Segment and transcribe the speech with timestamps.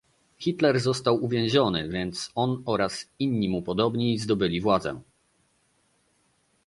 [0.37, 5.01] Hitler został uwięziony, więc on oraz inni mu podobni zdobyli władzę